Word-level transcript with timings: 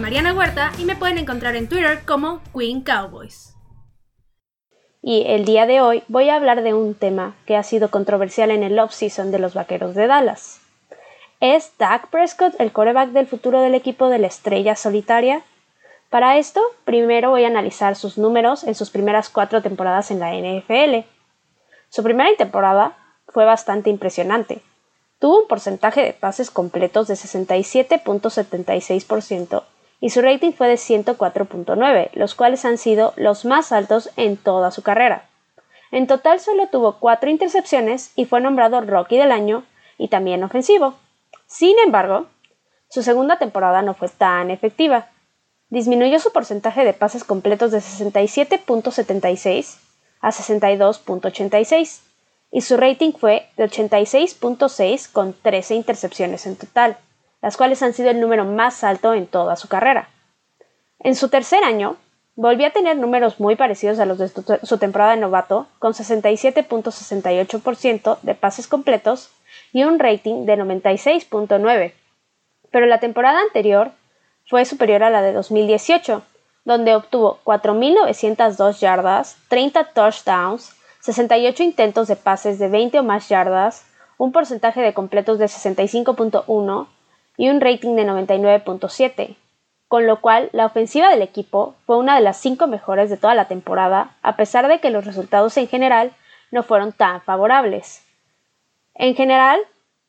Mariana 0.00 0.32
Huerta 0.32 0.72
y 0.78 0.86
me 0.86 0.96
pueden 0.96 1.18
encontrar 1.18 1.56
en 1.56 1.68
Twitter 1.68 2.00
como 2.06 2.40
Queen 2.56 2.80
Cowboys. 2.80 3.54
Y 5.02 5.24
el 5.26 5.44
día 5.44 5.66
de 5.66 5.82
hoy 5.82 6.02
voy 6.08 6.30
a 6.30 6.36
hablar 6.36 6.62
de 6.62 6.72
un 6.72 6.94
tema 6.94 7.36
que 7.44 7.54
ha 7.54 7.62
sido 7.62 7.90
controversial 7.90 8.50
en 8.50 8.62
el 8.62 8.78
off-season 8.78 9.30
de 9.30 9.38
los 9.38 9.52
Vaqueros 9.52 9.94
de 9.94 10.06
Dallas. 10.06 10.62
¿Es 11.40 11.72
Dak 11.78 12.08
Prescott 12.08 12.54
el 12.58 12.72
coreback 12.72 13.10
del 13.10 13.26
futuro 13.26 13.60
del 13.60 13.74
equipo 13.74 14.08
de 14.08 14.18
la 14.18 14.26
estrella 14.26 14.74
solitaria? 14.74 15.42
Para 16.08 16.38
esto, 16.38 16.62
primero 16.84 17.28
voy 17.28 17.44
a 17.44 17.48
analizar 17.48 17.94
sus 17.94 18.16
números 18.16 18.64
en 18.64 18.74
sus 18.74 18.88
primeras 18.88 19.28
cuatro 19.28 19.60
temporadas 19.60 20.10
en 20.10 20.18
la 20.18 20.32
NFL. 20.32 21.04
Su 21.90 22.02
primera 22.02 22.30
temporada 22.38 22.96
fue 23.28 23.44
bastante 23.44 23.90
impresionante. 23.90 24.62
Tuvo 25.18 25.42
un 25.42 25.46
porcentaje 25.46 26.02
de 26.02 26.14
pases 26.14 26.50
completos 26.50 27.06
de 27.06 27.14
67.76% 27.14 29.62
y 30.00 30.10
su 30.10 30.22
rating 30.22 30.52
fue 30.52 30.68
de 30.68 30.74
104.9, 30.74 32.10
los 32.14 32.34
cuales 32.34 32.64
han 32.64 32.78
sido 32.78 33.12
los 33.16 33.44
más 33.44 33.72
altos 33.72 34.10
en 34.16 34.36
toda 34.36 34.70
su 34.70 34.82
carrera. 34.82 35.28
En 35.92 36.06
total 36.06 36.38
solo 36.40 36.68
tuvo 36.68 36.98
cuatro 36.98 37.30
intercepciones 37.30 38.12
y 38.16 38.24
fue 38.24 38.40
nombrado 38.40 38.80
Rocky 38.80 39.16
del 39.16 39.32
año 39.32 39.64
y 39.98 40.08
también 40.08 40.44
ofensivo. 40.44 40.94
Sin 41.46 41.76
embargo, 41.84 42.26
su 42.88 43.02
segunda 43.02 43.38
temporada 43.38 43.82
no 43.82 43.94
fue 43.94 44.08
tan 44.08 44.50
efectiva. 44.50 45.08
Disminuyó 45.68 46.18
su 46.18 46.32
porcentaje 46.32 46.84
de 46.84 46.94
pases 46.94 47.24
completos 47.24 47.70
de 47.70 47.78
67.76 47.78 49.78
a 50.20 50.30
62.86 50.30 52.00
y 52.50 52.62
su 52.62 52.76
rating 52.76 53.12
fue 53.12 53.48
de 53.56 53.68
86.6 53.68 55.12
con 55.12 55.34
13 55.34 55.74
intercepciones 55.74 56.46
en 56.46 56.56
total, 56.56 56.96
las 57.42 57.56
cuales 57.56 57.82
han 57.82 57.94
sido 57.94 58.10
el 58.10 58.20
número 58.20 58.44
más 58.44 58.84
alto 58.84 59.14
en 59.14 59.26
toda 59.26 59.56
su 59.56 59.66
carrera. 59.68 60.10
En 60.98 61.14
su 61.14 61.28
tercer 61.28 61.64
año, 61.64 61.96
volvió 62.36 62.66
a 62.66 62.70
tener 62.70 62.96
números 62.96 63.40
muy 63.40 63.56
parecidos 63.56 63.98
a 63.98 64.06
los 64.06 64.16
de 64.18 64.30
su 64.62 64.78
temporada 64.78 65.10
de 65.12 65.20
novato, 65.20 65.66
con 65.78 65.92
67.68% 65.92 68.18
de 68.22 68.34
pases 68.34 68.66
completos 68.66 69.30
y 69.72 69.84
un 69.84 69.98
rating 69.98 70.46
de 70.46 70.56
96.9, 70.56 71.92
pero 72.70 72.86
la 72.86 73.00
temporada 73.00 73.40
anterior 73.40 73.92
fue 74.46 74.64
superior 74.64 75.02
a 75.02 75.10
la 75.10 75.20
de 75.22 75.32
2018, 75.32 76.22
donde 76.64 76.94
obtuvo 76.94 77.40
4.902 77.44 78.78
yardas, 78.78 79.36
30 79.48 79.92
touchdowns, 79.92 80.72
68 81.00 81.62
intentos 81.62 82.08
de 82.08 82.16
pases 82.16 82.58
de 82.58 82.68
20 82.68 82.98
o 82.98 83.02
más 83.02 83.28
yardas, 83.28 83.84
un 84.18 84.32
porcentaje 84.32 84.82
de 84.82 84.92
completos 84.92 85.38
de 85.38 85.46
65.1 85.46 86.86
y 87.36 87.48
un 87.48 87.60
rating 87.60 87.96
de 87.96 88.06
99.7, 88.06 89.36
con 89.88 90.06
lo 90.06 90.20
cual 90.20 90.50
la 90.52 90.66
ofensiva 90.66 91.10
del 91.10 91.22
equipo 91.22 91.74
fue 91.86 91.98
una 91.98 92.14
de 92.14 92.20
las 92.20 92.36
cinco 92.36 92.66
mejores 92.66 93.10
de 93.10 93.16
toda 93.16 93.34
la 93.34 93.48
temporada, 93.48 94.16
a 94.22 94.36
pesar 94.36 94.68
de 94.68 94.80
que 94.80 94.90
los 94.90 95.04
resultados 95.04 95.56
en 95.56 95.68
general 95.68 96.12
no 96.50 96.62
fueron 96.62 96.92
tan 96.92 97.22
favorables. 97.22 98.04
En 98.94 99.14
general, 99.14 99.60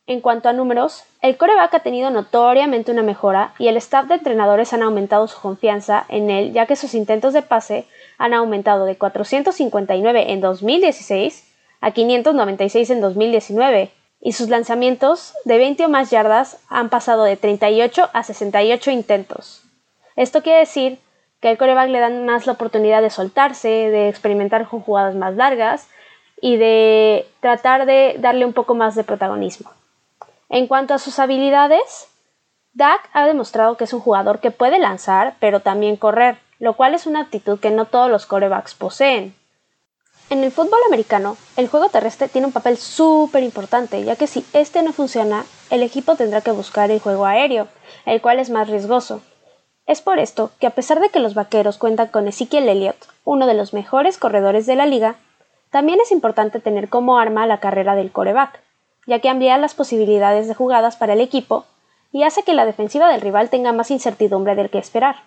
en 0.07 0.19
cuanto 0.19 0.49
a 0.49 0.53
números, 0.53 1.05
el 1.21 1.37
coreback 1.37 1.73
ha 1.75 1.79
tenido 1.79 2.09
notoriamente 2.09 2.91
una 2.91 3.03
mejora 3.03 3.53
y 3.59 3.67
el 3.67 3.77
staff 3.77 4.07
de 4.07 4.15
entrenadores 4.15 4.73
han 4.73 4.83
aumentado 4.83 5.27
su 5.27 5.39
confianza 5.39 6.05
en 6.09 6.29
él 6.29 6.51
ya 6.51 6.65
que 6.65 6.75
sus 6.75 6.93
intentos 6.95 7.33
de 7.33 7.43
pase 7.43 7.85
han 8.17 8.33
aumentado 8.33 8.85
de 8.85 8.97
459 8.97 10.31
en 10.33 10.41
2016 10.41 11.47
a 11.79 11.91
596 11.91 12.89
en 12.89 13.01
2019 13.01 13.91
y 14.21 14.33
sus 14.33 14.49
lanzamientos 14.49 15.33
de 15.45 15.57
20 15.57 15.85
o 15.85 15.89
más 15.89 16.11
yardas 16.11 16.59
han 16.69 16.89
pasado 16.89 17.23
de 17.23 17.37
38 17.37 18.09
a 18.13 18.23
68 18.23 18.91
intentos. 18.91 19.63
Esto 20.15 20.43
quiere 20.43 20.59
decir 20.59 20.99
que 21.41 21.49
al 21.49 21.57
coreback 21.57 21.89
le 21.89 21.99
dan 21.99 22.25
más 22.25 22.45
la 22.45 22.53
oportunidad 22.53 23.01
de 23.01 23.09
soltarse, 23.09 23.67
de 23.67 24.09
experimentar 24.09 24.67
con 24.67 24.81
jugadas 24.81 25.15
más 25.15 25.35
largas 25.35 25.89
y 26.39 26.57
de 26.57 27.27
tratar 27.39 27.85
de 27.85 28.15
darle 28.19 28.45
un 28.45 28.53
poco 28.53 28.75
más 28.75 28.95
de 28.95 29.03
protagonismo. 29.03 29.71
En 30.49 30.67
cuanto 30.67 30.93
a 30.93 30.99
sus 30.99 31.17
habilidades, 31.17 32.07
Dak 32.73 33.09
ha 33.13 33.25
demostrado 33.25 33.75
que 33.75 33.85
es 33.85 33.93
un 33.93 34.01
jugador 34.01 34.39
que 34.39 34.51
puede 34.51 34.77
lanzar, 34.77 35.35
pero 35.39 35.61
también 35.61 35.97
correr, 35.97 36.37
lo 36.59 36.73
cual 36.73 36.93
es 36.93 37.07
una 37.07 37.21
actitud 37.21 37.59
que 37.59 37.71
no 37.71 37.85
todos 37.85 38.09
los 38.09 38.25
corebacks 38.25 38.75
poseen. 38.75 39.33
En 40.31 40.45
el 40.45 40.51
fútbol 40.53 40.79
americano, 40.87 41.35
el 41.57 41.67
juego 41.67 41.89
terrestre 41.89 42.29
tiene 42.29 42.47
un 42.47 42.53
papel 42.53 42.77
súper 42.77 43.43
importante, 43.43 44.01
ya 44.05 44.15
que 44.15 44.27
si 44.27 44.45
este 44.53 44.81
no 44.81 44.93
funciona, 44.93 45.43
el 45.69 45.83
equipo 45.83 46.15
tendrá 46.15 46.39
que 46.39 46.51
buscar 46.51 46.89
el 46.89 47.01
juego 47.01 47.25
aéreo, 47.25 47.67
el 48.05 48.21
cual 48.21 48.39
es 48.39 48.49
más 48.49 48.69
riesgoso. 48.69 49.21
Es 49.87 49.99
por 49.99 50.19
esto 50.19 50.51
que 50.57 50.67
a 50.67 50.69
pesar 50.69 51.01
de 51.01 51.09
que 51.09 51.19
los 51.19 51.33
vaqueros 51.33 51.77
cuentan 51.77 52.07
con 52.07 52.29
Ezekiel 52.29 52.69
Elliott, 52.69 53.07
uno 53.25 53.45
de 53.45 53.55
los 53.55 53.73
mejores 53.73 54.17
corredores 54.17 54.65
de 54.65 54.77
la 54.77 54.85
liga, 54.85 55.17
también 55.69 55.99
es 55.99 56.13
importante 56.13 56.61
tener 56.61 56.87
como 56.87 57.17
arma 57.19 57.45
la 57.45 57.59
carrera 57.59 57.95
del 57.95 58.13
coreback, 58.13 58.61
ya 59.07 59.19
que 59.19 59.27
amplía 59.27 59.57
las 59.57 59.73
posibilidades 59.73 60.47
de 60.47 60.55
jugadas 60.55 60.95
para 60.95 61.11
el 61.11 61.19
equipo 61.19 61.65
y 62.13 62.23
hace 62.23 62.43
que 62.43 62.53
la 62.53 62.65
defensiva 62.65 63.11
del 63.11 63.19
rival 63.19 63.49
tenga 63.49 63.73
más 63.73 63.91
incertidumbre 63.91 64.55
del 64.55 64.69
que 64.69 64.77
esperar. 64.77 65.17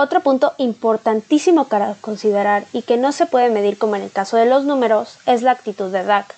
Otro 0.00 0.20
punto 0.20 0.52
importantísimo 0.58 1.64
para 1.64 1.96
considerar 2.00 2.62
y 2.72 2.82
que 2.82 2.96
no 2.96 3.10
se 3.10 3.26
puede 3.26 3.50
medir 3.50 3.78
como 3.78 3.96
en 3.96 4.02
el 4.02 4.12
caso 4.12 4.36
de 4.36 4.46
los 4.46 4.62
números 4.62 5.18
es 5.26 5.42
la 5.42 5.50
actitud 5.50 5.90
de 5.90 6.04
Dak. 6.04 6.36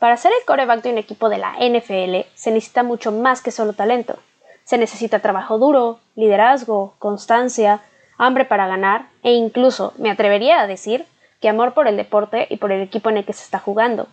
Para 0.00 0.16
ser 0.16 0.32
el 0.32 0.44
coreback 0.44 0.82
de 0.82 0.90
un 0.90 0.98
equipo 0.98 1.28
de 1.28 1.38
la 1.38 1.52
NFL 1.52 2.28
se 2.34 2.50
necesita 2.50 2.82
mucho 2.82 3.12
más 3.12 3.42
que 3.42 3.52
solo 3.52 3.74
talento. 3.74 4.18
Se 4.64 4.76
necesita 4.76 5.20
trabajo 5.20 5.56
duro, 5.56 6.00
liderazgo, 6.16 6.96
constancia, 6.98 7.80
hambre 8.18 8.44
para 8.44 8.66
ganar 8.66 9.06
e 9.22 9.34
incluso, 9.34 9.92
me 9.98 10.10
atrevería 10.10 10.60
a 10.60 10.66
decir, 10.66 11.06
que 11.40 11.48
amor 11.48 11.74
por 11.74 11.86
el 11.86 11.96
deporte 11.96 12.48
y 12.50 12.56
por 12.56 12.72
el 12.72 12.82
equipo 12.82 13.08
en 13.08 13.18
el 13.18 13.24
que 13.24 13.34
se 13.34 13.44
está 13.44 13.60
jugando, 13.60 14.08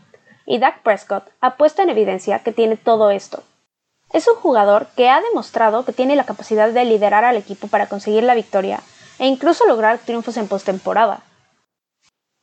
y 0.46 0.60
Dak 0.60 0.84
Prescott 0.84 1.30
ha 1.42 1.56
puesto 1.56 1.82
en 1.82 1.90
evidencia 1.90 2.44
que 2.44 2.52
tiene 2.52 2.78
todo 2.78 3.10
esto. 3.10 3.42
Es 4.14 4.28
un 4.28 4.36
jugador 4.36 4.88
que 4.96 5.10
ha 5.10 5.20
demostrado 5.22 5.86
que 5.86 5.92
tiene 5.92 6.16
la 6.16 6.24
capacidad 6.24 6.70
de 6.70 6.86
liderar 6.86 7.26
al 7.26 7.36
equipo 7.36 7.68
para 7.68 7.88
conseguir 7.88 8.24
la 8.24 8.36
victoria 8.36 8.80
e 9.18 9.26
incluso 9.26 9.66
lograr 9.66 9.98
triunfos 9.98 10.38
en 10.38 10.48
postemporada. 10.48 11.22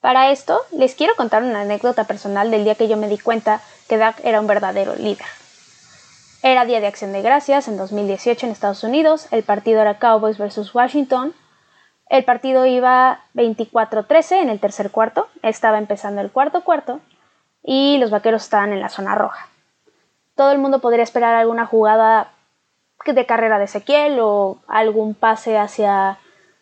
Para 0.01 0.33
esto, 0.33 0.61
les 0.73 0.97
quiero 0.97 1.15
contar 1.15 1.45
una 1.45 1.61
anécdota 1.61 2.05
personal 2.05 2.51
del 2.51 2.65
día 2.65 2.75
que 2.75 2.89
yo 2.89 2.97
me 2.97 3.09
di 3.09 3.19
cuenta 3.19 3.61
que 3.89 3.99
Dak 3.99 4.19
era 4.25 4.41
un 4.41 4.49
verdadero 4.49 4.97
líder. 4.97 5.27
Era 6.43 6.65
Día 6.65 6.81
de 6.81 6.87
Acción 6.87 7.13
de 7.13 7.23
Gracias 7.23 7.69
en 7.69 7.77
2018 7.77 8.47
en 8.47 8.53
Estados 8.53 8.83
Unidos, 8.83 9.29
el 9.31 9.43
partido 9.43 9.81
era 9.81 9.99
Cowboys 9.99 10.39
vs 10.39 10.75
Washington. 10.75 11.35
El 12.09 12.25
partido 12.25 12.67
iba 12.67 13.21
24-13 13.35 14.41
en 14.41 14.49
el 14.49 14.59
tercer 14.59 14.91
cuarto, 14.91 15.29
estaba 15.43 15.79
empezando 15.79 16.23
el 16.23 16.33
cuarto 16.33 16.65
cuarto, 16.65 17.01
y 17.63 17.99
los 17.99 18.11
vaqueros 18.11 18.43
estaban 18.43 18.73
en 18.73 18.81
la 18.81 18.89
zona 18.89 19.15
roja. 19.15 19.50
Todo 20.35 20.53
el 20.53 20.59
mundo 20.59 20.81
podría 20.81 21.03
esperar 21.03 21.35
alguna 21.35 21.67
jugada 21.67 22.31
de 23.07 23.27
carrera 23.27 23.59
de 23.59 23.65
Ezequiel 23.65 24.19
o 24.21 24.59
algún 24.69 25.15
pase 25.15 25.59
hacia 25.59 26.19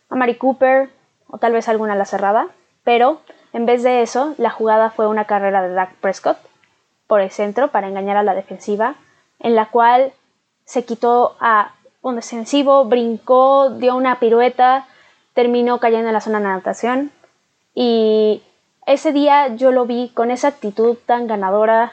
Amari 0.08 0.36
Cooper 0.36 0.90
o 1.28 1.38
tal 1.38 1.52
vez 1.52 1.68
alguna 1.68 1.92
a 1.92 1.96
la 1.96 2.04
cerrada, 2.04 2.48
pero 2.84 3.20
en 3.52 3.66
vez 3.66 3.82
de 3.82 4.02
eso, 4.02 4.34
la 4.38 4.50
jugada 4.50 4.90
fue 4.90 5.06
una 5.06 5.26
carrera 5.26 5.62
de 5.62 5.74
Dak 5.74 5.94
Prescott 5.96 6.38
por 7.06 7.20
el 7.20 7.30
centro 7.30 7.68
para 7.68 7.88
engañar 7.88 8.16
a 8.16 8.22
la 8.22 8.34
defensiva, 8.34 8.94
en 9.38 9.54
la 9.54 9.66
cual 9.66 10.12
se 10.64 10.84
quitó 10.84 11.36
a 11.40 11.72
un 12.02 12.16
defensivo, 12.16 12.84
brincó, 12.84 13.70
dio 13.70 13.96
una 13.96 14.20
pirueta, 14.20 14.86
terminó 15.34 15.80
cayendo 15.80 16.08
en 16.08 16.14
la 16.14 16.20
zona 16.20 16.40
de 16.40 16.46
anotación. 16.46 17.10
Y 17.74 18.42
ese 18.86 19.12
día 19.12 19.48
yo 19.48 19.72
lo 19.72 19.86
vi 19.86 20.10
con 20.14 20.30
esa 20.30 20.48
actitud 20.48 20.96
tan 21.06 21.26
ganadora 21.26 21.92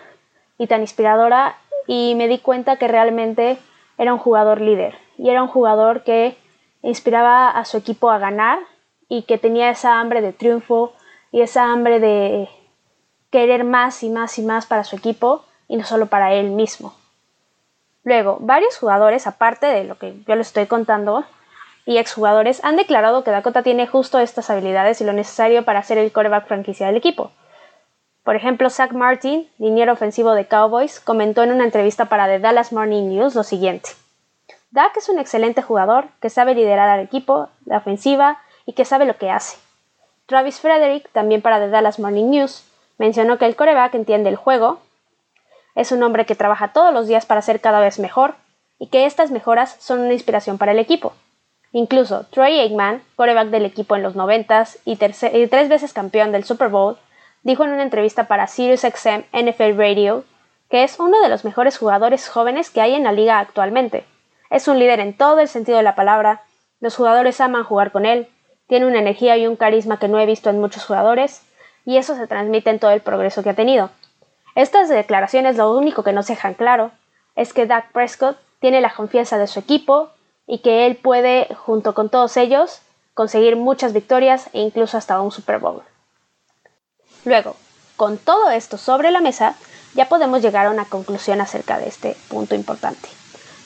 y 0.58 0.68
tan 0.68 0.82
inspiradora 0.82 1.56
y 1.88 2.16
me 2.16 2.28
di 2.28 2.40
cuenta 2.40 2.78
que 2.78 2.88
realmente 2.88 3.58
era 3.98 4.14
un 4.14 4.20
jugador 4.20 4.62
líder 4.62 4.96
y 5.18 5.30
era 5.30 5.42
un 5.42 5.50
jugador 5.50 6.04
que 6.04 6.38
inspiraba 6.82 7.50
a 7.50 7.66
su 7.66 7.78
equipo 7.78 8.10
a 8.12 8.18
ganar 8.18 8.60
y 9.08 9.24
que 9.24 9.38
tenía 9.38 9.70
esa 9.70 10.00
hambre 10.00 10.22
de 10.22 10.34
triunfo 10.34 10.94
y 11.32 11.42
esa 11.42 11.72
hambre 11.72 12.00
de 12.00 12.50
querer 13.30 13.64
más 13.64 14.04
y 14.04 14.10
más 14.10 14.38
y 14.40 14.44
más 14.44 14.66
para 14.66 14.84
su 14.84 14.96
equipo 14.96 15.44
y 15.68 15.78
no 15.78 15.84
solo 15.84 16.08
para 16.08 16.34
él 16.34 16.52
mismo. 16.52 16.94
Luego, 18.04 18.38
varios 18.40 18.78
jugadores, 18.78 19.26
aparte 19.26 19.66
de 19.66 19.84
lo 19.84 19.98
que 19.98 20.16
yo 20.28 20.36
les 20.36 20.48
estoy 20.48 20.68
contando, 20.68 21.26
y 21.86 21.98
exjugadores 21.98 22.64
han 22.64 22.78
declarado 22.78 23.24
que 23.24 23.32
Dakota 23.32 23.64
tiene 23.64 23.88
justo 23.88 24.20
estas 24.20 24.50
habilidades 24.50 25.02
y 25.02 25.06
lo 25.06 25.14
necesario 25.14 25.66
para 25.66 25.84
ser 25.84 25.98
el 25.98 26.12
coreback 26.12 26.48
franquicia 26.48 26.88
del 26.88 26.98
equipo. 26.98 27.32
Por 28.26 28.36
ejemplo, 28.36 28.72
Zach 28.72 28.92
Martin, 28.92 29.48
liniero 29.60 29.94
ofensivo 29.94 30.34
de 30.34 30.48
Cowboys, 30.48 31.00
comentó 31.00 31.44
en 31.44 31.52
una 31.52 31.64
entrevista 31.64 32.06
para 32.06 32.26
The 32.26 32.40
Dallas 32.40 32.74
Morning 32.74 33.04
News 33.04 33.36
lo 33.36 33.44
siguiente. 33.44 33.92
Dak 34.72 34.98
es 34.98 35.10
un 35.10 35.20
excelente 35.20 35.62
jugador 35.62 36.08
que 36.20 36.32
sabe 36.32 36.56
liderar 36.56 36.90
al 36.90 37.02
equipo, 37.02 37.50
la 37.66 37.78
ofensiva 37.78 38.42
y 38.66 38.74
que 38.74 38.84
sabe 38.84 39.06
lo 39.06 39.16
que 39.18 39.30
hace. 39.30 39.58
Travis 40.26 40.60
Frederick, 40.60 41.08
también 41.12 41.44
para 41.44 41.60
The 41.60 41.70
Dallas 41.70 42.00
Morning 42.00 42.32
News, 42.32 42.66
mencionó 42.98 43.38
que 43.38 43.46
el 43.46 43.56
coreback 43.56 43.94
entiende 43.94 44.30
el 44.30 44.38
juego, 44.38 44.80
Es 45.76 45.92
un 45.92 46.02
hombre 46.02 46.26
que 46.26 46.36
trabaja 46.36 46.74
todos 46.74 46.92
los 46.92 47.06
días 47.06 47.28
para 47.28 47.44
ser 47.44 47.62
cada 47.62 47.80
vez 47.80 48.00
mejor 48.00 48.34
y 48.80 48.88
que 48.88 49.06
estas 49.06 49.30
mejoras 49.30 49.76
son 49.80 50.00
una 50.00 50.14
inspiración 50.14 50.58
para 50.58 50.72
el 50.72 50.80
equipo. 50.80 51.14
Incluso 51.74 52.26
Troy 52.32 52.60
Aikman, 52.60 53.04
coreback 53.18 53.50
del 53.50 53.66
equipo 53.66 53.96
en 53.96 54.02
los 54.02 54.16
90 54.16 54.66
y, 54.86 54.94
y 54.94 55.48
tres 55.48 55.70
veces 55.70 55.94
campeón 55.94 56.32
del 56.32 56.46
Super 56.46 56.70
Bowl, 56.70 56.98
dijo 57.46 57.64
en 57.64 57.72
una 57.72 57.84
entrevista 57.84 58.28
para 58.28 58.48
SiriusXM 58.48 59.24
NFL 59.32 59.78
Radio 59.78 60.26
que 60.70 60.84
es 60.84 61.00
uno 61.00 61.22
de 61.22 61.30
los 61.30 61.46
mejores 61.46 61.78
jugadores 61.78 62.28
jóvenes 62.28 62.72
que 62.72 62.82
hay 62.82 62.96
en 62.96 63.04
la 63.04 63.12
liga 63.12 63.40
actualmente. 63.40 64.04
Es 64.50 64.68
un 64.68 64.80
líder 64.80 65.00
en 65.00 65.16
todo 65.16 65.40
el 65.40 65.48
sentido 65.48 65.78
de 65.78 65.84
la 65.84 65.96
palabra, 65.96 66.42
los 66.80 66.96
jugadores 66.96 67.40
aman 67.40 67.64
jugar 67.64 67.92
con 67.92 68.06
él, 68.06 68.28
tiene 68.68 68.88
una 68.88 69.00
energía 69.00 69.38
y 69.38 69.46
un 69.46 69.56
carisma 69.56 70.00
que 70.00 70.08
no 70.08 70.20
he 70.20 70.26
visto 70.26 70.50
en 70.50 70.60
muchos 70.60 70.86
jugadores, 70.86 71.44
y 71.86 71.98
eso 71.98 72.16
se 72.16 72.26
transmite 72.26 72.72
en 72.72 72.80
todo 72.80 72.92
el 72.92 73.02
progreso 73.02 73.44
que 73.44 73.52
ha 73.52 73.54
tenido. 73.54 73.92
Estas 74.56 74.90
declaraciones 74.90 75.56
lo 75.56 75.78
único 75.78 76.04
que 76.04 76.14
nos 76.14 76.26
dejan 76.26 76.56
claro 76.56 76.92
es 77.36 77.54
que 77.54 77.68
Dak 77.68 77.92
Prescott 77.92 78.38
tiene 78.60 78.82
la 78.82 78.94
confianza 78.94 79.38
de 79.38 79.46
su 79.46 79.60
equipo 79.60 80.10
y 80.48 80.60
que 80.60 80.88
él 80.88 80.96
puede, 80.96 81.48
junto 81.54 81.94
con 81.94 82.10
todos 82.10 82.38
ellos, 82.38 82.82
conseguir 83.14 83.56
muchas 83.56 83.94
victorias 83.94 84.50
e 84.54 84.62
incluso 84.62 84.98
hasta 84.98 85.22
un 85.22 85.32
Super 85.32 85.60
Bowl. 85.60 85.84
Luego, 87.26 87.56
con 87.96 88.18
todo 88.18 88.52
esto 88.52 88.78
sobre 88.78 89.10
la 89.10 89.20
mesa, 89.20 89.56
ya 89.96 90.08
podemos 90.08 90.42
llegar 90.42 90.68
a 90.68 90.70
una 90.70 90.86
conclusión 90.86 91.42
acerca 91.42 91.80
de 91.80 91.88
este 91.88 92.16
punto 92.30 92.54
importante. 92.54 93.10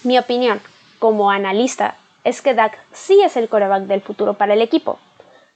Mi 0.04 0.18
opinión, 0.18 0.62
como 0.98 1.30
analista, 1.30 1.96
es 2.24 2.42
que 2.42 2.54
Dak 2.54 2.80
sí 2.94 3.22
es 3.22 3.36
el 3.36 3.50
coreback 3.50 3.84
del 3.84 4.02
futuro 4.02 4.36
para 4.36 4.54
el 4.54 4.62
equipo. 4.62 4.98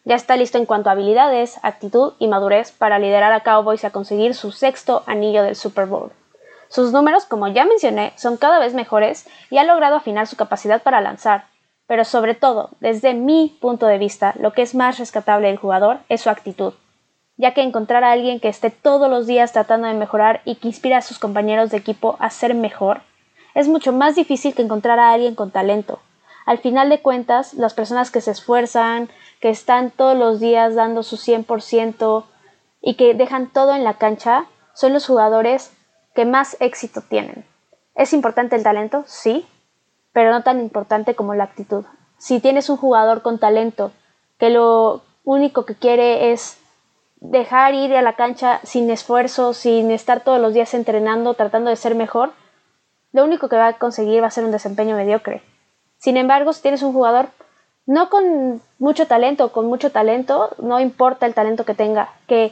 Ya 0.04 0.16
está 0.16 0.36
listo 0.36 0.58
en 0.58 0.66
cuanto 0.66 0.90
a 0.90 0.94
habilidades, 0.94 1.60
actitud 1.64 2.14
y 2.20 2.28
madurez 2.28 2.74
para 2.74 3.00
liderar 3.00 3.32
a 3.32 3.40
Cowboys 3.40 3.86
a 3.86 3.92
conseguir 3.92 4.36
su 4.36 4.52
sexto 4.52 5.04
anillo 5.08 5.44
del 5.44 5.56
Super 5.56 5.86
Bowl. 5.86 6.12
Sus 6.68 6.92
números, 6.92 7.26
como 7.26 7.48
ya 7.48 7.64
mencioné, 7.64 8.12
son 8.18 8.36
cada 8.36 8.60
vez 8.60 8.74
mejores 8.74 9.28
y 9.50 9.60
ha 9.60 9.64
logrado 9.64 9.96
afinar 9.96 10.28
su 10.28 10.36
capacidad 10.36 10.82
para 10.82 11.00
lanzar. 11.00 11.46
Pero 11.88 12.04
sobre 12.04 12.36
todo, 12.36 12.72
desde 12.80 13.14
mi 13.14 13.58
punto 13.62 13.86
de 13.86 13.98
vista, 13.98 14.34
lo 14.40 14.52
que 14.52 14.62
es 14.62 14.76
más 14.76 15.00
rescatable 15.00 15.48
del 15.48 15.58
jugador 15.58 16.00
es 16.10 16.22
su 16.22 16.30
actitud, 16.30 16.74
ya 17.38 17.54
que 17.54 17.62
encontrar 17.62 18.04
a 18.04 18.12
alguien 18.12 18.40
que 18.40 18.50
esté 18.50 18.70
todos 18.70 19.10
los 19.10 19.28
días 19.28 19.54
tratando 19.54 19.88
de 19.88 19.94
mejorar 19.94 20.42
y 20.46 20.56
que 20.56 20.68
inspire 20.68 20.96
a 20.96 21.02
sus 21.02 21.20
compañeros 21.20 21.72
de 21.72 21.78
equipo 21.78 22.16
a 22.20 22.30
ser 22.30 22.56
mejor, 22.56 23.02
es 23.56 23.68
mucho 23.68 23.92
más 23.92 24.16
difícil 24.16 24.54
que 24.54 24.62
encontrar 24.62 25.00
a 25.00 25.14
alguien 25.14 25.36
con 25.36 25.52
talento, 25.52 26.00
al 26.46 26.58
final 26.58 26.90
de 26.90 27.02
cuentas, 27.02 27.54
las 27.54 27.74
personas 27.74 28.12
que 28.12 28.22
se 28.22 28.32
esfuerzan, 28.32 29.10
que 29.40 29.50
están 29.50 29.92
todos 29.92 30.18
los 30.18 30.40
días 30.40 30.76
dando 30.76 31.04
su 31.04 31.18
100% 31.18 32.26
y 32.82 32.96
que 32.96 33.14
dejan 33.14 33.50
todo 33.50 33.74
en 33.76 33.84
la 33.84 33.96
cancha, 33.96 34.46
son 34.74 34.94
los 34.94 35.08
jugadores 35.08 35.72
que 36.14 36.26
más 36.26 36.58
éxito 36.60 37.02
tienen. 37.02 37.46
¿Es 37.96 38.14
importante 38.14 38.56
el 38.56 38.64
talento? 38.64 39.04
Sí, 39.08 39.46
pero 40.12 40.32
no 40.32 40.44
tan 40.44 40.60
importante 40.60 41.16
como 41.16 41.34
la 41.34 41.46
actitud. 41.46 41.86
Si 42.18 42.40
tienes 42.40 42.70
un 42.70 42.78
jugador 42.78 43.22
con 43.22 43.40
talento 43.40 43.92
que 44.38 44.50
lo 44.50 45.02
único 45.24 45.66
que 45.66 45.76
quiere 45.76 46.34
es 46.34 46.60
dejar 47.24 47.74
ir 47.74 47.96
a 47.96 48.02
la 48.02 48.14
cancha 48.14 48.60
sin 48.64 48.92
esfuerzo, 48.92 49.54
sin 49.54 49.92
estar 49.92 50.22
todos 50.22 50.42
los 50.42 50.54
días 50.54 50.74
entrenando, 50.74 51.34
tratando 51.36 51.70
de 51.70 51.78
ser 51.78 51.96
mejor, 51.96 52.34
lo 53.14 53.24
único 53.24 53.48
que 53.48 53.56
va 53.56 53.68
a 53.68 53.78
conseguir 53.78 54.22
va 54.22 54.28
a 54.28 54.31
ser 54.31 54.44
un 54.44 54.52
desempeño 54.52 54.98
mediocre. 54.98 55.42
Sin 55.98 56.18
embargo, 56.18 56.52
si 56.52 56.62
tienes 56.62 56.84
un 56.84 56.92
jugador 56.92 57.30
no 57.86 58.10
con 58.10 58.62
mucho 58.78 59.08
talento, 59.08 59.54
con 59.54 59.68
mucho 59.68 59.92
talento, 59.92 60.50
no 60.58 60.81
importa 60.81 61.25
el 61.25 61.34
talento 61.34 61.64
que 61.64 61.74
tenga, 61.74 62.10
que 62.28 62.52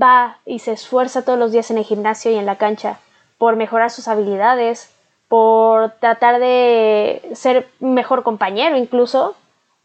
va 0.00 0.38
y 0.46 0.58
se 0.58 0.72
esfuerza 0.72 1.24
todos 1.24 1.38
los 1.38 1.52
días 1.52 1.70
en 1.70 1.78
el 1.78 1.84
gimnasio 1.84 2.32
y 2.32 2.36
en 2.36 2.46
la 2.46 2.56
cancha 2.58 2.98
por 3.38 3.54
mejorar 3.54 3.90
sus 3.90 4.08
habilidades, 4.08 4.92
por 5.28 5.92
tratar 6.00 6.40
de 6.40 7.30
ser 7.34 7.68
mejor 7.78 8.24
compañero 8.24 8.76
incluso, 8.76 9.36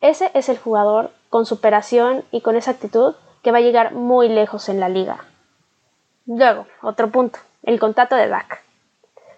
ese 0.01 0.31
es 0.33 0.49
el 0.49 0.57
jugador 0.57 1.11
con 1.29 1.45
superación 1.45 2.23
y 2.31 2.41
con 2.41 2.55
esa 2.55 2.71
actitud 2.71 3.15
que 3.47 3.53
va 3.53 3.59
a 3.59 3.61
llegar 3.61 3.93
muy 3.93 4.27
lejos 4.27 4.67
en 4.67 4.81
la 4.81 4.89
liga. 4.89 5.23
Luego, 6.25 6.67
otro 6.81 7.09
punto, 7.11 7.39
el 7.63 7.79
contrato 7.79 8.13
de 8.17 8.27
Dak. 8.27 8.61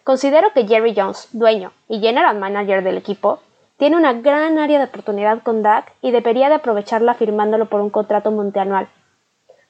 Considero 0.03 0.51
que 0.51 0.65
Jerry 0.65 0.95
Jones, 0.97 1.29
dueño 1.31 1.73
y 1.87 1.99
general 1.99 2.39
manager 2.39 2.83
del 2.83 2.97
equipo, 2.97 3.39
tiene 3.77 3.97
una 3.97 4.13
gran 4.13 4.57
área 4.57 4.79
de 4.79 4.85
oportunidad 4.85 5.43
con 5.43 5.61
Dak 5.61 5.93
y 6.01 6.09
debería 6.09 6.49
de 6.49 6.55
aprovecharla 6.55 7.13
firmándolo 7.13 7.67
por 7.67 7.81
un 7.81 7.91
contrato 7.91 8.31
multianual. 8.31 8.87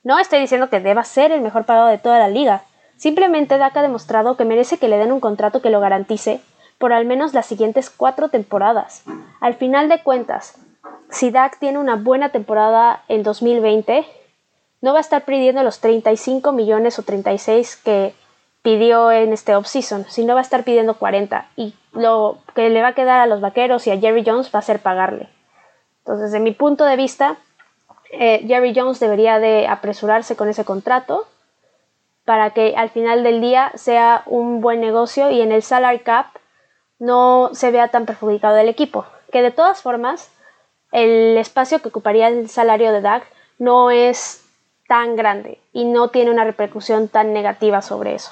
No 0.06 0.18
estoy 0.20 0.40
diciendo 0.40 0.70
que 0.70 0.80
deba 0.80 1.04
ser 1.04 1.34
el 1.34 1.42
mejor 1.42 1.66
pagado 1.66 1.88
de 1.88 1.98
toda 1.98 2.18
la 2.18 2.30
liga, 2.30 2.62
simplemente 2.96 3.58
Dak 3.58 3.76
ha 3.76 3.82
demostrado 3.82 4.38
que 4.38 4.46
merece 4.46 4.78
que 4.78 4.88
le 4.88 5.00
den 5.00 5.12
un 5.12 5.20
contrato 5.20 5.62
que 5.62 5.70
lo 5.70 5.82
garantice 5.82 6.40
por 6.78 6.94
al 6.94 7.04
menos 7.04 7.34
las 7.34 7.46
siguientes 7.46 7.90
cuatro 7.90 8.30
temporadas. 8.30 9.04
Al 9.42 9.56
final 9.56 9.90
de 9.90 10.02
cuentas, 10.02 10.56
si 11.10 11.30
Dak 11.30 11.60
tiene 11.60 11.78
una 11.78 11.98
buena 11.98 12.30
temporada 12.30 13.04
en 13.10 13.24
2020, 13.24 14.06
no 14.82 14.94
va 14.94 15.00
a 15.00 15.02
estar 15.02 15.26
pidiendo 15.26 15.64
los 15.64 15.80
35 15.80 16.52
millones 16.52 17.00
o 17.00 17.04
36 17.04 17.76
que 17.78 18.14
pidió 18.62 19.12
en 19.12 19.34
este 19.34 19.56
offseason, 19.56 20.06
sino 20.10 20.34
va 20.34 20.42
a 20.42 20.44
estar 20.44 20.64
pidiendo 20.64 20.96
40 20.96 21.48
y 21.56 21.74
lo 21.94 22.38
que 22.56 22.70
le 22.70 22.82
va 22.82 22.90
a 22.90 22.96
quedar 22.96 23.20
a 23.20 23.26
los 23.26 23.42
vaqueros 23.42 23.88
y 23.88 23.92
a 23.92 23.98
Jerry 23.98 24.24
Jones 24.26 24.52
va 24.54 24.60
a 24.60 24.64
ser 24.64 24.80
pagarle. 24.80 25.30
Entonces, 26.00 26.32
desde 26.32 26.44
mi 26.44 26.52
punto 26.52 26.86
de 26.86 26.96
vista, 26.96 27.38
eh, 28.12 28.44
Jerry 28.48 28.74
Jones 28.76 29.00
debería 29.00 29.40
de 29.40 29.68
apresurarse 29.68 30.36
con 30.36 30.50
ese 30.50 30.66
contrato 30.66 31.28
para 32.26 32.52
que 32.52 32.76
al 32.76 32.90
final 32.90 33.24
del 33.24 33.42
día 33.42 33.72
sea 33.76 34.24
un 34.26 34.62
buen 34.62 34.82
negocio 34.82 35.32
y 35.32 35.42
en 35.42 35.52
el 35.52 35.64
salary 35.64 36.00
cap 36.00 36.28
no 37.00 37.50
se 37.54 37.72
vea 37.72 37.88
tan 37.88 38.06
perjudicado 38.06 38.58
el 38.58 38.70
equipo. 38.70 39.06
Que 39.32 39.42
de 39.42 39.52
todas 39.52 39.82
formas, 39.82 40.32
el 40.92 41.38
espacio 41.38 41.82
que 41.82 41.90
ocuparía 41.90 42.28
el 42.28 42.50
salario 42.50 42.92
de 42.92 43.02
Dak 43.02 43.24
no 43.58 43.90
es 43.90 44.46
tan 44.90 45.16
grande 45.16 45.60
y 45.72 45.86
no 45.86 46.08
tiene 46.08 46.32
una 46.32 46.44
repercusión 46.44 47.10
tan 47.10 47.32
negativa 47.32 47.84
sobre 47.84 48.16
eso. 48.16 48.32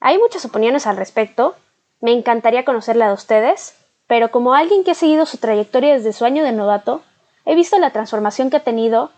Hay 0.00 0.16
muchas 0.16 0.46
opiniones 0.46 0.86
al 0.86 0.96
respecto, 0.96 1.54
me 2.00 2.12
encantaría 2.12 2.64
conocerla 2.64 3.08
de 3.08 3.12
ustedes, 3.12 3.76
pero 4.06 4.30
como 4.30 4.54
alguien 4.54 4.82
que 4.82 4.92
ha 4.92 4.94
seguido 4.94 5.26
su 5.26 5.36
trayectoria 5.36 5.92
desde 5.92 6.14
su 6.14 6.24
año 6.24 6.42
de 6.42 6.52
novato, 6.52 7.02
he 7.44 7.54
visto 7.54 7.78
la 7.78 7.90
transformación 7.90 8.48
que 8.48 8.56
ha 8.56 8.64
tenido 8.64 9.10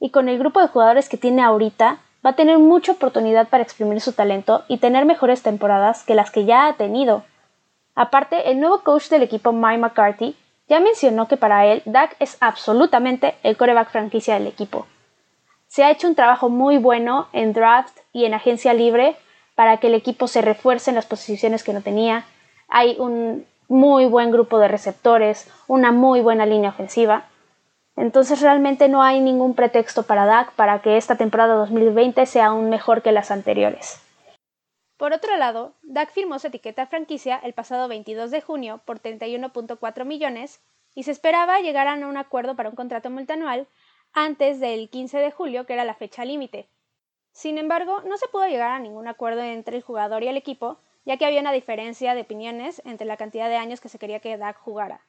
y 0.00 0.10
con 0.10 0.30
el 0.30 0.38
grupo 0.38 0.60
de 0.60 0.68
jugadores 0.68 1.10
que 1.10 1.18
tiene 1.18 1.42
ahorita 1.42 1.98
va 2.24 2.30
a 2.30 2.36
tener 2.36 2.58
mucha 2.58 2.92
oportunidad 2.92 3.48
para 3.48 3.62
exprimir 3.62 4.00
su 4.00 4.12
talento 4.14 4.64
y 4.68 4.78
tener 4.78 5.04
mejores 5.04 5.42
temporadas 5.42 6.04
que 6.04 6.14
las 6.14 6.30
que 6.30 6.46
ya 6.46 6.68
ha 6.68 6.72
tenido. 6.72 7.22
Aparte, 7.94 8.50
el 8.50 8.60
nuevo 8.60 8.80
coach 8.80 9.10
del 9.10 9.22
equipo 9.22 9.52
Mike 9.52 9.78
McCarthy 9.78 10.36
ya 10.68 10.80
mencionó 10.80 11.28
que 11.28 11.36
para 11.36 11.66
él 11.66 11.82
Dak 11.84 12.16
es 12.18 12.38
absolutamente 12.40 13.34
el 13.42 13.58
coreback 13.58 13.90
franquicia 13.90 14.34
del 14.34 14.46
equipo. 14.46 14.86
Se 15.68 15.84
ha 15.84 15.90
hecho 15.90 16.08
un 16.08 16.14
trabajo 16.14 16.48
muy 16.48 16.78
bueno 16.78 17.28
en 17.32 17.52
draft 17.52 17.96
y 18.12 18.24
en 18.24 18.34
agencia 18.34 18.72
libre 18.74 19.16
para 19.54 19.78
que 19.78 19.88
el 19.88 19.94
equipo 19.94 20.28
se 20.28 20.42
refuerce 20.42 20.90
en 20.90 20.96
las 20.96 21.06
posiciones 21.06 21.64
que 21.64 21.72
no 21.72 21.82
tenía. 21.82 22.24
Hay 22.68 22.96
un 22.98 23.46
muy 23.68 24.06
buen 24.06 24.30
grupo 24.30 24.58
de 24.58 24.68
receptores, 24.68 25.50
una 25.66 25.92
muy 25.92 26.20
buena 26.20 26.46
línea 26.46 26.70
ofensiva. 26.70 27.26
Entonces 27.96 28.42
realmente 28.42 28.88
no 28.88 29.02
hay 29.02 29.20
ningún 29.20 29.54
pretexto 29.54 30.02
para 30.02 30.26
Dak 30.26 30.52
para 30.52 30.82
que 30.82 30.96
esta 30.96 31.16
temporada 31.16 31.54
2020 31.54 32.26
sea 32.26 32.46
aún 32.46 32.68
mejor 32.68 33.02
que 33.02 33.12
las 33.12 33.30
anteriores. 33.30 34.00
Por 34.98 35.12
otro 35.12 35.36
lado, 35.36 35.72
Dak 35.82 36.10
firmó 36.10 36.38
su 36.38 36.46
etiqueta 36.46 36.86
franquicia 36.86 37.40
el 37.42 37.54
pasado 37.54 37.88
22 37.88 38.30
de 38.30 38.40
junio 38.40 38.80
por 38.84 39.00
31.4 39.00 40.04
millones 40.04 40.60
y 40.94 41.02
se 41.02 41.10
esperaba 41.10 41.60
llegar 41.60 41.88
a 41.88 41.94
un 41.94 42.16
acuerdo 42.16 42.56
para 42.56 42.70
un 42.70 42.76
contrato 42.76 43.10
multianual 43.10 43.66
antes 44.12 44.60
del 44.60 44.88
15 44.90 45.18
de 45.18 45.30
julio, 45.30 45.66
que 45.66 45.74
era 45.74 45.84
la 45.84 45.94
fecha 45.94 46.24
límite. 46.24 46.68
Sin 47.32 47.58
embargo, 47.58 48.00
no 48.02 48.16
se 48.16 48.28
pudo 48.28 48.46
llegar 48.46 48.70
a 48.70 48.78
ningún 48.78 49.08
acuerdo 49.08 49.42
entre 49.42 49.76
el 49.76 49.82
jugador 49.82 50.22
y 50.22 50.28
el 50.28 50.36
equipo, 50.36 50.78
ya 51.04 51.16
que 51.16 51.26
había 51.26 51.40
una 51.40 51.52
diferencia 51.52 52.14
de 52.14 52.22
opiniones 52.22 52.82
entre 52.84 53.06
la 53.06 53.16
cantidad 53.16 53.48
de 53.48 53.56
años 53.56 53.80
que 53.80 53.88
se 53.88 53.98
quería 53.98 54.20
que 54.20 54.36
Dak 54.36 54.58
jugara, 54.58 55.04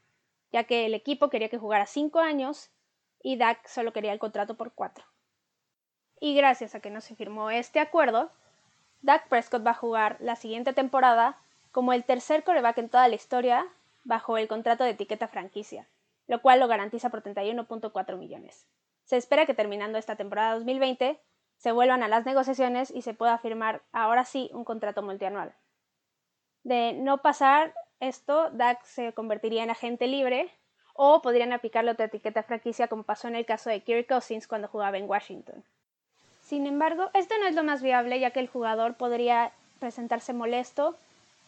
ya 0.51 0.65
que 0.65 0.85
el 0.85 0.93
equipo 0.93 1.29
quería 1.29 1.49
que 1.49 1.57
jugara 1.57 1.85
cinco 1.85 2.19
años 2.19 2.69
y 3.23 3.37
Dak 3.37 3.65
solo 3.67 3.93
quería 3.93 4.13
el 4.13 4.19
contrato 4.19 4.55
por 4.55 4.73
cuatro. 4.73 5.05
Y 6.19 6.35
gracias 6.35 6.75
a 6.75 6.79
que 6.79 6.89
no 6.89 7.01
se 7.01 7.15
firmó 7.15 7.49
este 7.49 7.79
acuerdo, 7.79 8.31
Dak 9.01 9.27
Prescott 9.29 9.65
va 9.65 9.71
a 9.71 9.75
jugar 9.75 10.17
la 10.19 10.35
siguiente 10.35 10.73
temporada 10.73 11.39
como 11.71 11.93
el 11.93 12.03
tercer 12.03 12.43
coreback 12.43 12.77
en 12.79 12.89
toda 12.89 13.07
la 13.07 13.15
historia 13.15 13.67
bajo 14.03 14.37
el 14.37 14.47
contrato 14.47 14.83
de 14.83 14.91
etiqueta 14.91 15.27
franquicia, 15.27 15.87
lo 16.27 16.41
cual 16.41 16.59
lo 16.59 16.67
garantiza 16.67 17.09
por 17.09 17.21
31.4 17.21 18.17
millones. 18.17 18.65
Se 19.07 19.15
espera 19.15 19.45
que 19.45 19.53
terminando 19.53 19.97
esta 19.97 20.17
temporada 20.17 20.55
2020 20.55 21.17
se 21.55 21.71
vuelvan 21.71 22.03
a 22.03 22.09
las 22.09 22.25
negociaciones 22.25 22.91
y 22.91 23.01
se 23.01 23.13
pueda 23.13 23.37
firmar 23.37 23.81
ahora 23.93 24.25
sí 24.25 24.49
un 24.53 24.65
contrato 24.65 25.01
multianual. 25.01 25.53
De 26.63 26.91
no 26.91 27.19
pasar 27.19 27.73
esto, 28.01 28.49
Dak 28.51 28.83
se 28.83 29.13
convertiría 29.13 29.63
en 29.63 29.69
agente 29.69 30.07
libre 30.07 30.51
o 30.93 31.21
podrían 31.21 31.53
aplicarle 31.53 31.91
otra 31.91 32.07
etiqueta 32.07 32.43
franquicia 32.43 32.89
como 32.89 33.03
pasó 33.03 33.29
en 33.29 33.37
el 33.37 33.45
caso 33.45 33.69
de 33.69 33.79
Kirk 33.79 34.07
Cousins 34.07 34.45
cuando 34.45 34.67
jugaba 34.67 34.97
en 34.97 35.09
Washington. 35.09 35.63
Sin 36.41 36.67
embargo, 36.67 37.09
esto 37.13 37.33
no 37.39 37.47
es 37.47 37.55
lo 37.55 37.63
más 37.63 37.81
viable 37.81 38.19
ya 38.19 38.31
que 38.31 38.41
el 38.41 38.49
jugador 38.49 38.95
podría 38.95 39.53
presentarse 39.79 40.33
molesto 40.33 40.97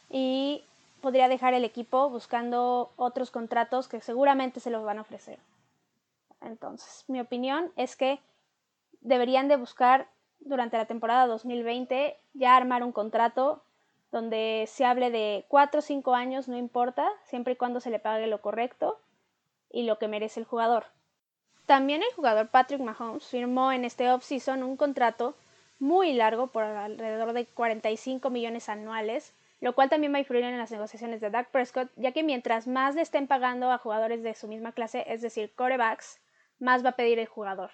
y 0.09 0.63
podría 1.01 1.27
dejar 1.27 1.53
el 1.53 1.65
equipo 1.65 2.09
buscando 2.09 2.93
otros 2.95 3.31
contratos 3.31 3.89
que 3.89 3.99
seguramente 3.99 4.61
se 4.61 4.69
los 4.69 4.85
van 4.85 4.99
a 4.99 5.01
ofrecer. 5.01 5.39
Entonces, 6.41 7.05
mi 7.07 7.19
opinión 7.19 7.71
es 7.75 7.95
que 7.95 8.19
deberían 9.01 9.47
de 9.47 9.57
buscar 9.57 10.07
durante 10.39 10.77
la 10.77 10.85
temporada 10.85 11.27
2020 11.27 12.17
ya 12.33 12.55
armar 12.55 12.83
un 12.83 12.91
contrato 12.91 13.63
donde 14.11 14.65
se 14.67 14.85
hable 14.85 15.11
de 15.11 15.45
4 15.49 15.79
o 15.79 15.81
5 15.81 16.15
años, 16.15 16.47
no 16.47 16.57
importa, 16.57 17.09
siempre 17.25 17.53
y 17.53 17.55
cuando 17.55 17.79
se 17.79 17.91
le 17.91 17.99
pague 17.99 18.27
lo 18.27 18.41
correcto 18.41 18.99
y 19.71 19.83
lo 19.83 19.99
que 19.99 20.07
merece 20.07 20.39
el 20.39 20.45
jugador. 20.45 20.85
También 21.65 22.01
el 22.01 22.13
jugador 22.15 22.49
Patrick 22.49 22.81
Mahomes 22.81 23.27
firmó 23.27 23.71
en 23.71 23.85
este 23.85 24.09
offseason 24.09 24.63
un 24.63 24.77
contrato 24.77 25.35
muy 25.77 26.13
largo 26.13 26.47
por 26.47 26.63
alrededor 26.63 27.33
de 27.33 27.45
45 27.45 28.29
millones 28.31 28.69
anuales, 28.69 29.33
lo 29.61 29.75
cual 29.75 29.89
también 29.89 30.11
va 30.11 30.17
a 30.17 30.21
influir 30.21 30.43
en 30.43 30.57
las 30.57 30.71
negociaciones 30.71 31.21
de 31.21 31.29
Dak 31.29 31.51
Prescott, 31.51 31.89
ya 31.95 32.11
que 32.11 32.23
mientras 32.23 32.67
más 32.67 32.95
le 32.95 33.01
estén 33.01 33.27
pagando 33.27 33.71
a 33.71 33.77
jugadores 33.77 34.23
de 34.23 34.33
su 34.33 34.47
misma 34.47 34.71
clase, 34.71 35.03
es 35.07 35.21
decir, 35.21 35.53
corebacks, 35.53 36.19
más 36.59 36.83
va 36.83 36.89
a 36.89 36.95
pedir 36.95 37.19
el 37.19 37.27
jugador. 37.27 37.71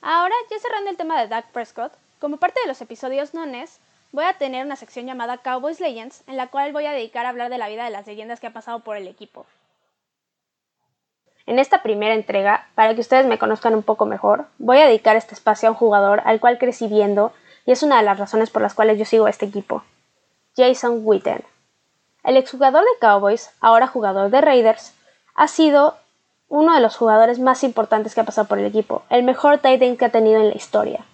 Ahora, 0.00 0.34
ya 0.50 0.58
cerrando 0.58 0.90
el 0.90 0.96
tema 0.96 1.20
de 1.20 1.28
Dak 1.28 1.46
Prescott, 1.52 1.92
como 2.18 2.36
parte 2.36 2.60
de 2.60 2.68
los 2.68 2.80
episodios 2.80 3.34
nones, 3.34 3.80
voy 4.12 4.24
a 4.24 4.34
tener 4.34 4.64
una 4.64 4.76
sección 4.76 5.06
llamada 5.06 5.38
Cowboys 5.38 5.80
Legends, 5.80 6.22
en 6.26 6.36
la 6.36 6.48
cual 6.48 6.72
voy 6.72 6.86
a 6.86 6.92
dedicar 6.92 7.26
a 7.26 7.30
hablar 7.30 7.50
de 7.50 7.58
la 7.58 7.68
vida 7.68 7.84
de 7.84 7.90
las 7.90 8.06
leyendas 8.06 8.40
que 8.40 8.46
ha 8.46 8.52
pasado 8.52 8.80
por 8.80 8.96
el 8.96 9.08
equipo. 9.08 9.46
En 11.46 11.58
esta 11.58 11.82
primera 11.82 12.14
entrega, 12.14 12.68
para 12.74 12.94
que 12.94 13.00
ustedes 13.00 13.26
me 13.26 13.38
conozcan 13.38 13.74
un 13.74 13.82
poco 13.82 14.06
mejor, 14.06 14.46
voy 14.58 14.78
a 14.78 14.86
dedicar 14.86 15.16
este 15.16 15.34
espacio 15.34 15.68
a 15.68 15.72
un 15.72 15.76
jugador 15.76 16.22
al 16.24 16.40
cual 16.40 16.58
crecí 16.58 16.86
viendo 16.86 17.32
y 17.66 17.72
es 17.72 17.82
una 17.82 17.98
de 17.98 18.04
las 18.04 18.18
razones 18.18 18.50
por 18.50 18.62
las 18.62 18.74
cuales 18.74 18.98
yo 18.98 19.04
sigo 19.04 19.28
este 19.28 19.46
equipo, 19.46 19.82
Jason 20.56 21.00
Witten. 21.02 21.44
El 22.22 22.36
exjugador 22.36 22.82
de 22.82 22.98
Cowboys, 23.00 23.50
ahora 23.60 23.88
jugador 23.88 24.30
de 24.30 24.40
Raiders, 24.40 24.94
ha 25.34 25.48
sido 25.48 25.96
uno 26.52 26.74
de 26.74 26.80
los 26.80 26.98
jugadores 26.98 27.38
más 27.38 27.64
importantes 27.64 28.14
que 28.14 28.20
ha 28.20 28.24
pasado 28.24 28.46
por 28.46 28.58
el 28.58 28.66
equipo, 28.66 29.04
el 29.08 29.22
mejor 29.22 29.56
tight 29.58 29.80
end 29.80 29.96
que 29.98 30.04
ha 30.04 30.10
tenido 30.10 30.38
en 30.38 30.50
la 30.50 30.54
historia. 30.54 31.06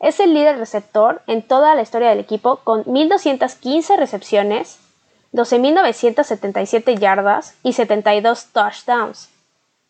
Es 0.00 0.20
el 0.20 0.34
líder 0.34 0.58
receptor 0.58 1.22
en 1.26 1.40
toda 1.40 1.74
la 1.74 1.80
historia 1.80 2.10
del 2.10 2.18
equipo 2.18 2.56
con 2.56 2.84
1.215 2.84 3.96
recepciones, 3.96 4.78
12.977 5.32 6.98
yardas 6.98 7.56
y 7.62 7.72
72 7.72 8.52
touchdowns. 8.52 9.30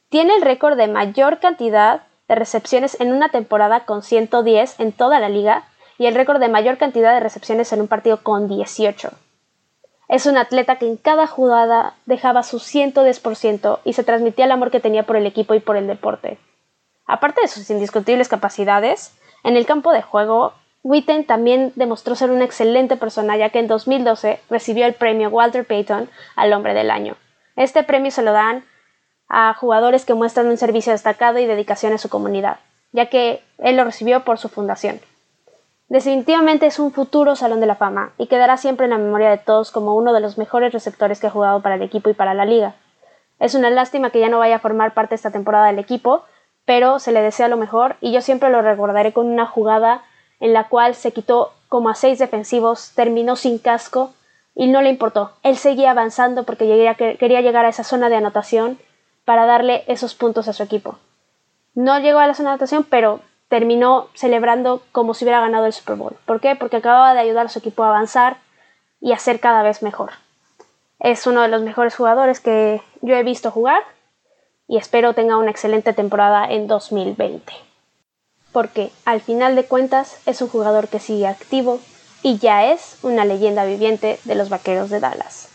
Tiene 0.08 0.36
el 0.36 0.42
récord 0.42 0.76
de 0.76 0.86
mayor 0.86 1.40
cantidad 1.40 2.02
de 2.28 2.36
recepciones 2.36 3.00
en 3.00 3.12
una 3.12 3.30
temporada 3.30 3.86
con 3.86 4.04
110 4.04 4.78
en 4.78 4.92
toda 4.92 5.18
la 5.18 5.28
liga 5.28 5.64
y 5.98 6.06
el 6.06 6.14
récord 6.14 6.38
de 6.38 6.48
mayor 6.48 6.78
cantidad 6.78 7.12
de 7.12 7.20
recepciones 7.20 7.72
en 7.72 7.80
un 7.80 7.88
partido 7.88 8.22
con 8.22 8.46
18. 8.46 9.10
Es 10.08 10.26
un 10.26 10.38
atleta 10.38 10.76
que 10.76 10.86
en 10.86 10.96
cada 10.96 11.26
jugada 11.26 11.94
dejaba 12.06 12.42
su 12.42 12.58
110% 12.58 13.80
y 13.84 13.92
se 13.92 14.04
transmitía 14.04 14.44
el 14.44 14.52
amor 14.52 14.70
que 14.70 14.80
tenía 14.80 15.02
por 15.02 15.16
el 15.16 15.26
equipo 15.26 15.54
y 15.54 15.60
por 15.60 15.76
el 15.76 15.86
deporte. 15.86 16.38
Aparte 17.06 17.40
de 17.40 17.48
sus 17.48 17.68
indiscutibles 17.70 18.28
capacidades, 18.28 19.16
en 19.42 19.56
el 19.56 19.66
campo 19.66 19.92
de 19.92 20.02
juego, 20.02 20.54
Witten 20.82 21.24
también 21.24 21.72
demostró 21.74 22.14
ser 22.14 22.30
una 22.30 22.44
excelente 22.44 22.96
persona 22.96 23.36
ya 23.36 23.50
que 23.50 23.58
en 23.58 23.66
2012 23.66 24.40
recibió 24.48 24.86
el 24.86 24.94
premio 24.94 25.28
Walter 25.28 25.66
Payton 25.66 26.08
al 26.36 26.52
hombre 26.52 26.74
del 26.74 26.90
año. 26.90 27.16
Este 27.56 27.82
premio 27.82 28.12
se 28.12 28.22
lo 28.22 28.32
dan 28.32 28.64
a 29.28 29.54
jugadores 29.54 30.04
que 30.04 30.14
muestran 30.14 30.46
un 30.46 30.56
servicio 30.56 30.92
destacado 30.92 31.40
y 31.40 31.46
dedicación 31.46 31.92
a 31.92 31.98
su 31.98 32.08
comunidad, 32.08 32.60
ya 32.92 33.06
que 33.06 33.42
él 33.58 33.76
lo 33.76 33.84
recibió 33.84 34.24
por 34.24 34.38
su 34.38 34.48
fundación. 34.48 35.00
Definitivamente 35.88 36.66
es 36.66 36.80
un 36.80 36.90
futuro 36.90 37.36
Salón 37.36 37.60
de 37.60 37.66
la 37.66 37.76
Fama 37.76 38.12
y 38.18 38.26
quedará 38.26 38.56
siempre 38.56 38.86
en 38.86 38.90
la 38.90 38.98
memoria 38.98 39.30
de 39.30 39.38
todos 39.38 39.70
como 39.70 39.94
uno 39.94 40.12
de 40.12 40.20
los 40.20 40.36
mejores 40.36 40.72
receptores 40.72 41.20
que 41.20 41.28
ha 41.28 41.30
jugado 41.30 41.62
para 41.62 41.76
el 41.76 41.82
equipo 41.82 42.10
y 42.10 42.14
para 42.14 42.34
la 42.34 42.44
liga. 42.44 42.74
Es 43.38 43.54
una 43.54 43.70
lástima 43.70 44.10
que 44.10 44.18
ya 44.18 44.28
no 44.28 44.38
vaya 44.38 44.56
a 44.56 44.60
formar 44.60 44.94
parte 44.94 45.14
esta 45.14 45.30
temporada 45.30 45.66
del 45.66 45.78
equipo, 45.78 46.24
pero 46.64 46.98
se 46.98 47.12
le 47.12 47.22
desea 47.22 47.46
lo 47.46 47.56
mejor 47.56 47.96
y 48.00 48.12
yo 48.12 48.20
siempre 48.20 48.50
lo 48.50 48.62
recordaré 48.62 49.12
con 49.12 49.26
una 49.26 49.46
jugada 49.46 50.02
en 50.40 50.52
la 50.52 50.68
cual 50.68 50.94
se 50.94 51.12
quitó 51.12 51.52
como 51.68 51.88
a 51.88 51.94
seis 51.94 52.18
defensivos, 52.18 52.92
terminó 52.94 53.36
sin 53.36 53.58
casco 53.58 54.12
y 54.56 54.66
no 54.66 54.82
le 54.82 54.90
importó. 54.90 55.32
Él 55.44 55.56
seguía 55.56 55.92
avanzando 55.92 56.42
porque 56.42 56.66
quería 57.18 57.40
llegar 57.42 57.64
a 57.64 57.68
esa 57.68 57.84
zona 57.84 58.08
de 58.08 58.16
anotación 58.16 58.78
para 59.24 59.46
darle 59.46 59.84
esos 59.86 60.14
puntos 60.14 60.48
a 60.48 60.52
su 60.52 60.64
equipo. 60.64 60.98
No 61.74 61.98
llegó 62.00 62.18
a 62.18 62.26
la 62.26 62.34
zona 62.34 62.50
de 62.50 62.54
anotación, 62.54 62.84
pero 62.88 63.20
terminó 63.48 64.08
celebrando 64.14 64.82
como 64.92 65.14
si 65.14 65.24
hubiera 65.24 65.40
ganado 65.40 65.66
el 65.66 65.72
Super 65.72 65.96
Bowl. 65.96 66.16
¿Por 66.24 66.40
qué? 66.40 66.56
Porque 66.56 66.76
acababa 66.76 67.14
de 67.14 67.20
ayudar 67.20 67.46
a 67.46 67.48
su 67.48 67.58
equipo 67.58 67.84
a 67.84 67.88
avanzar 67.88 68.38
y 69.00 69.12
a 69.12 69.18
ser 69.18 69.40
cada 69.40 69.62
vez 69.62 69.82
mejor. 69.82 70.12
Es 70.98 71.26
uno 71.26 71.42
de 71.42 71.48
los 71.48 71.62
mejores 71.62 71.94
jugadores 71.94 72.40
que 72.40 72.80
yo 73.02 73.14
he 73.14 73.22
visto 73.22 73.50
jugar 73.50 73.82
y 74.66 74.78
espero 74.78 75.14
tenga 75.14 75.36
una 75.36 75.50
excelente 75.50 75.92
temporada 75.92 76.44
en 76.50 76.66
2020. 76.66 77.52
Porque 78.52 78.90
al 79.04 79.20
final 79.20 79.54
de 79.54 79.66
cuentas 79.66 80.20
es 80.26 80.40
un 80.40 80.48
jugador 80.48 80.88
que 80.88 80.98
sigue 80.98 81.26
activo 81.26 81.78
y 82.22 82.38
ya 82.38 82.72
es 82.72 82.98
una 83.02 83.24
leyenda 83.24 83.64
viviente 83.64 84.18
de 84.24 84.34
los 84.34 84.48
Vaqueros 84.48 84.90
de 84.90 85.00
Dallas. 85.00 85.48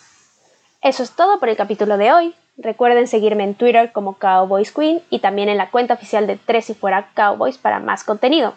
Eso 0.81 1.03
es 1.03 1.12
todo 1.12 1.39
por 1.39 1.50
el 1.50 1.57
capítulo 1.57 1.98
de 1.98 2.13
hoy. 2.13 2.36
Recuerden 2.58 3.08
seguirme 3.08 3.43
en 3.43 3.55
Twitter 3.55 3.91
como 3.91 4.17
Cowboys 4.17 4.72
Queen 4.72 5.01
y 5.10 5.20
también 5.20 5.50
en 5.50 5.58
la 5.58 5.72
cuenta 5.72 5.93
oficial 5.93 6.27
de 6.27 6.38
Tres 6.38 6.70
y 6.70 6.74
Fuera 6.74 7.10
Cowboys 7.13 7.58
para 7.58 7.79
más 7.79 8.03
contenido. 8.03 8.53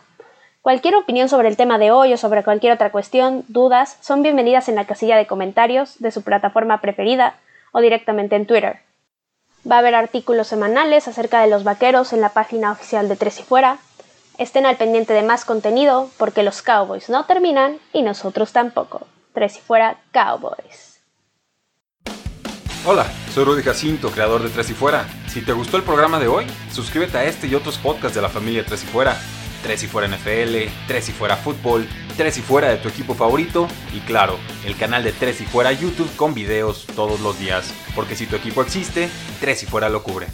Cualquier 0.63 0.97
opinión 0.97 1.29
sobre 1.29 1.49
el 1.49 1.57
tema 1.57 1.79
de 1.79 1.91
hoy 1.91 2.13
o 2.13 2.17
sobre 2.17 2.43
cualquier 2.43 2.73
otra 2.73 2.91
cuestión, 2.91 3.45
dudas, 3.49 3.99
son 4.01 4.23
bienvenidas 4.23 4.69
en 4.69 4.77
la 4.77 4.87
casilla 4.87 5.17
de 5.17 5.27
comentarios 5.27 5.99
de 6.01 6.11
su 6.11 6.23
plataforma 6.23 6.81
preferida 6.81 7.35
o 7.73 7.81
directamente 7.81 8.35
en 8.35 8.47
Twitter. 8.47 8.81
Va 9.71 9.77
a 9.77 9.79
haber 9.81 9.95
artículos 9.95 10.47
semanales 10.47 11.07
acerca 11.07 11.41
de 11.41 11.49
los 11.49 11.65
vaqueros 11.65 12.13
en 12.13 12.21
la 12.21 12.31
página 12.31 12.73
oficial 12.73 13.09
de 13.09 13.17
Tres 13.17 13.41
y 13.41 13.43
Fuera. 13.43 13.79
Estén 14.39 14.67
al 14.67 14.77
pendiente 14.77 15.13
de 15.13 15.23
más 15.23 15.45
contenido 15.45 16.11
porque 16.19 16.43
los 16.43 16.63
Cowboys 16.63 17.09
no 17.09 17.25
terminan 17.25 17.79
y 17.93 18.03
nosotros 18.03 18.53
tampoco. 18.53 19.07
Tres 19.33 19.59
y 19.59 19.61
Fuera 19.61 19.99
Cowboys. 20.13 20.94
Hola, 22.87 23.11
soy 23.33 23.45
Rudy 23.45 23.63
Jacinto, 23.63 24.11
creador 24.11 24.43
de 24.43 24.51
Tres 24.51 24.69
y 24.69 24.75
Fuera. 24.75 25.09
Si 25.27 25.41
te 25.41 25.55
gustó 25.55 25.79
el 25.79 25.85
programa 25.85 26.21
de 26.21 26.29
hoy, 26.29 26.45
suscríbete 26.71 27.17
a 27.17 27.25
este 27.25 27.47
y 27.47 27.55
otros 27.55 27.79
podcasts 27.79 28.15
de 28.15 28.21
la 28.21 28.29
familia 28.29 28.63
Tres 28.67 28.85
y 28.85 28.87
Fuera. 28.87 29.19
Tres 29.63 29.85
y 29.85 29.87
Fuera 29.87 30.07
NFL, 30.07 30.71
Tres 30.87 31.09
y 31.09 31.13
Fuera 31.13 31.39
Fútbol, 31.39 31.89
Tres 32.19 32.37
y 32.37 32.43
Fuera 32.43 32.69
de 32.69 32.77
tu 32.77 32.91
equipo 32.91 33.15
favorito 33.15 33.69
y 33.95 34.01
claro, 34.01 34.39
el 34.67 34.77
canal 34.77 35.03
de 35.03 35.13
Tres 35.13 35.41
y 35.41 35.47
Fuera 35.47 35.73
YouTube 35.73 36.15
con 36.17 36.35
videos 36.35 36.85
todos 36.95 37.21
los 37.21 37.39
días. 37.39 37.73
Porque 37.95 38.17
si 38.17 38.27
tu 38.27 38.37
equipo 38.37 38.61
existe, 38.61 39.09
Tres 39.41 39.63
y 39.63 39.67
Fuera 39.67 39.89
lo 39.89 40.03
cubre. 40.03 40.27